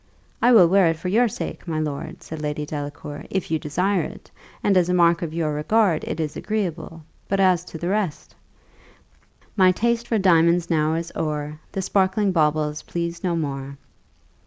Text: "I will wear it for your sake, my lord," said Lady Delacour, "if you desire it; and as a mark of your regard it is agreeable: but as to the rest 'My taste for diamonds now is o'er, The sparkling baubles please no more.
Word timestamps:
"I 0.41 0.51
will 0.51 0.67
wear 0.67 0.87
it 0.87 0.97
for 0.97 1.09
your 1.09 1.27
sake, 1.27 1.67
my 1.67 1.79
lord," 1.79 2.23
said 2.23 2.41
Lady 2.41 2.65
Delacour, 2.65 3.25
"if 3.29 3.51
you 3.51 3.59
desire 3.59 4.01
it; 4.01 4.31
and 4.63 4.75
as 4.75 4.89
a 4.89 4.95
mark 4.95 5.21
of 5.21 5.31
your 5.31 5.53
regard 5.53 6.03
it 6.05 6.19
is 6.19 6.35
agreeable: 6.35 7.03
but 7.29 7.39
as 7.39 7.63
to 7.65 7.77
the 7.77 7.89
rest 7.89 8.33
'My 9.55 9.71
taste 9.71 10.07
for 10.07 10.17
diamonds 10.17 10.71
now 10.71 10.95
is 10.95 11.11
o'er, 11.15 11.59
The 11.71 11.83
sparkling 11.83 12.31
baubles 12.31 12.81
please 12.81 13.23
no 13.23 13.35
more. 13.35 13.77